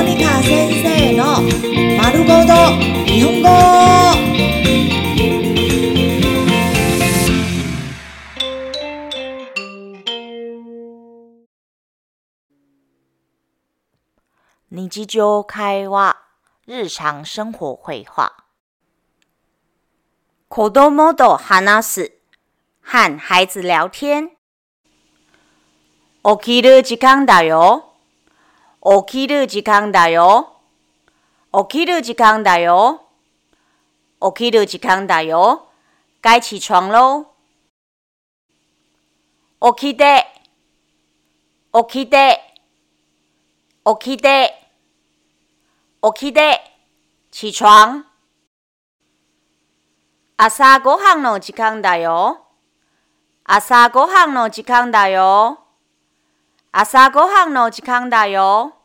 [0.00, 1.42] モニカ先生の
[1.98, 2.54] 丸ごと
[3.04, 3.48] 日本語。
[14.70, 16.16] 日常会話、
[16.66, 18.32] 日常生活会話。
[20.48, 22.12] 子供と話す、
[22.82, 24.30] 和孩子聊天。
[26.24, 27.89] 起きる時間だよ。
[28.82, 30.56] 起きる時間だよ。
[31.52, 33.02] 起きる時間だよ。
[34.20, 35.66] 起きる時間だよ。
[36.22, 37.26] 該起床喽。
[39.74, 40.26] 起きて、
[41.74, 42.40] 起きて、
[43.84, 44.54] 起きて。
[46.02, 46.60] 起きて、
[47.30, 48.06] 起床。
[50.38, 52.46] 朝ごはんの時間だよ。
[53.44, 55.59] 朝ごはんの時間だよ。
[56.72, 58.76] 朝ごはんの時間だよ。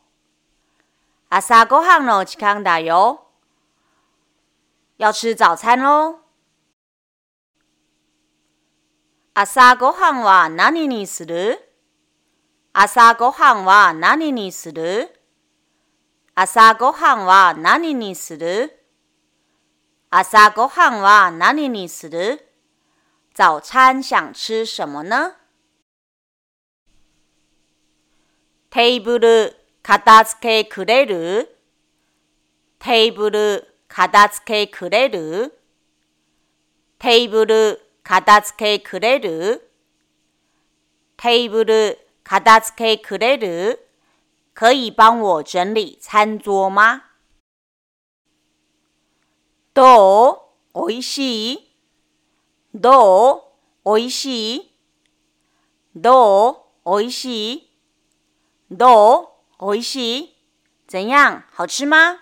[1.30, 3.28] 朝ごはんの時間だよ。
[4.98, 6.18] 要吃早餐喽。
[9.34, 11.60] 朝ごはんは何にする
[12.72, 15.20] 朝ごはんは何にする
[16.34, 18.82] 朝ごはんは何にする
[20.10, 22.48] 朝ごはんは何にする
[23.32, 25.45] 早餐想吃什么呢？
[28.76, 31.48] テーブル片付けくれる？
[32.78, 35.58] テーブル片付けくれる？
[36.98, 39.62] テーブル片付けくれる？
[41.16, 43.78] テーブル片付けくれる？
[44.52, 47.00] 可以帮我整理餐桌吗？
[49.72, 50.38] どう
[50.74, 51.76] おいしい
[52.74, 53.42] どう
[53.84, 54.70] おいしい
[55.96, 57.65] どうおいしい
[58.70, 59.28] どう
[59.60, 60.36] おいしい
[60.88, 62.18] 怎样好吃吗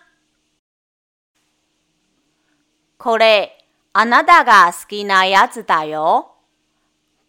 [2.98, 6.36] これ、あなたが好きなやつだよ。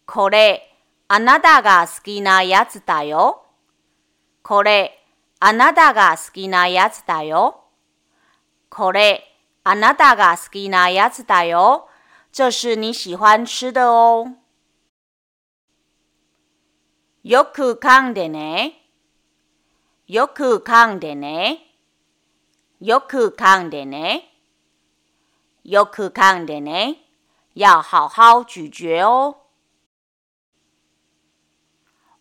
[0.05, 0.69] これ、
[1.07, 3.43] あなたが好きなやつだよ。
[4.41, 5.01] これ、
[5.39, 7.63] あなたが好きなやつだよ。
[8.69, 9.23] これ、
[9.63, 11.87] あなたが好きなやつだよ。
[12.31, 14.35] 这是你喜欢吃的哦。
[17.23, 18.84] よく噛んでね。
[20.07, 21.61] よく噛んでね。
[22.79, 24.31] よく噛んでね。
[25.63, 26.97] よく噛んでね。
[27.55, 29.37] 要好好咀嚼哦。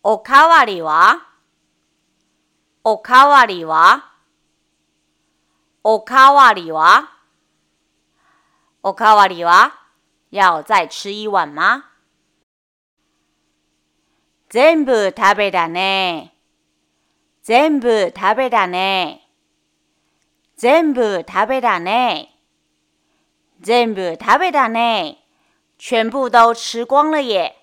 [0.01, 1.27] おかわりは？
[2.83, 4.13] おかわりは？
[5.83, 7.11] おかわりは？
[8.81, 9.73] おかわりは？
[10.31, 11.85] 要再吃一碗吗
[14.49, 16.34] 全部食べたね。
[17.45, 19.21] 全部食べたね。
[20.57, 22.31] 全部食べたね。
[23.61, 25.19] 全部食べたね。
[25.77, 27.55] 全部都吃光了耶。